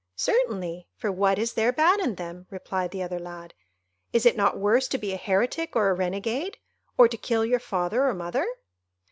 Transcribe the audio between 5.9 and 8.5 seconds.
a renegade? or to kill your father or mother?"